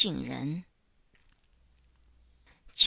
CHAP. 0.03 0.63